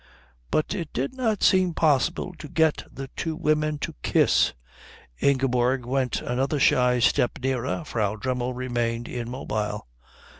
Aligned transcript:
But 0.49 0.73
it 0.73 0.91
did 0.93 1.13
not 1.13 1.43
seem 1.43 1.75
possible 1.75 2.33
to 2.39 2.47
get 2.49 2.85
the 2.91 3.09
two 3.15 3.35
women 3.35 3.77
to 3.85 3.93
kiss. 4.01 4.53
Ingeborg 5.19 5.85
went 5.85 6.21
another 6.23 6.59
shy 6.59 6.97
step 6.97 7.37
nearer. 7.39 7.83
Frau 7.85 8.15
Dremmel 8.15 8.55
remained 8.55 9.07
immobile. 9.07 9.87